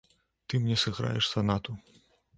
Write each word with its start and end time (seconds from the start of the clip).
Ты 0.47 0.53
мне 0.63 0.77
сыграеш 0.83 1.29
санату. 1.35 1.77